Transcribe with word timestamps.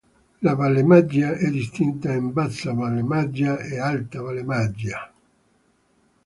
La 0.41 0.55
Vallemaggia 0.55 1.33
è 1.35 1.47
distinta 1.51 2.11
in 2.11 2.33
Bassa 2.33 2.73
Vallemaggia 2.73 3.59
e 3.59 3.77
Alta 3.77 4.19
Vallemaggia. 4.19 5.13